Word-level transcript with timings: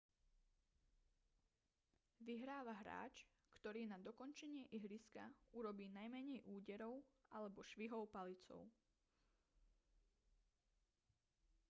vyhráva 2.27 2.73
hráč 2.81 3.19
ktorý 3.57 3.81
na 3.93 3.97
dokončenie 4.07 4.63
ihriska 4.77 5.25
urobí 5.59 5.85
najmenej 5.97 6.39
úderov 6.55 6.93
alebo 7.35 7.59
švihov 7.71 8.03
palicou 8.15 8.61